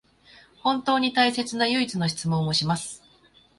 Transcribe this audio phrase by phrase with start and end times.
[0.63, 3.03] 本当に大切な唯一の質問をします